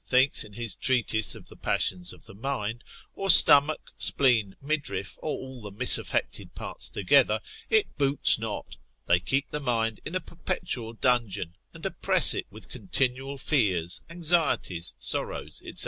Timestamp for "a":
10.15-10.19